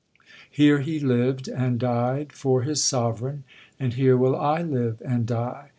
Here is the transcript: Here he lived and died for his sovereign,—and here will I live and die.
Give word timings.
Here 0.49 0.79
he 0.79 0.99
lived 0.99 1.47
and 1.47 1.79
died 1.79 2.33
for 2.33 2.63
his 2.63 2.83
sovereign,—and 2.83 3.93
here 3.93 4.17
will 4.17 4.35
I 4.35 4.63
live 4.63 4.99
and 5.05 5.27
die. 5.27 5.69